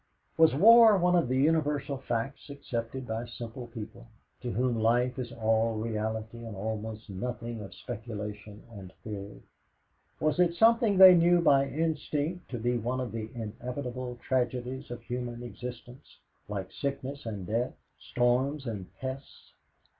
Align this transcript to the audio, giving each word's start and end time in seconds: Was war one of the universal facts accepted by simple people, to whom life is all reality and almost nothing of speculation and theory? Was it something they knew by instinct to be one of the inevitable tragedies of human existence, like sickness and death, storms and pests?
Was 0.35 0.55
war 0.55 0.97
one 0.97 1.15
of 1.15 1.27
the 1.27 1.37
universal 1.37 1.99
facts 1.99 2.49
accepted 2.49 3.05
by 3.05 3.27
simple 3.27 3.67
people, 3.67 4.07
to 4.41 4.51
whom 4.51 4.79
life 4.79 5.19
is 5.19 5.31
all 5.31 5.75
reality 5.75 6.43
and 6.43 6.55
almost 6.55 7.07
nothing 7.07 7.61
of 7.61 7.75
speculation 7.75 8.63
and 8.71 8.91
theory? 9.03 9.43
Was 10.19 10.39
it 10.39 10.55
something 10.55 10.97
they 10.97 11.13
knew 11.13 11.39
by 11.39 11.67
instinct 11.67 12.49
to 12.49 12.57
be 12.57 12.79
one 12.79 12.99
of 12.99 13.11
the 13.11 13.29
inevitable 13.35 14.17
tragedies 14.27 14.89
of 14.89 15.03
human 15.03 15.43
existence, 15.43 16.17
like 16.49 16.71
sickness 16.71 17.27
and 17.27 17.45
death, 17.45 17.75
storms 17.99 18.65
and 18.65 18.91
pests? 18.95 19.53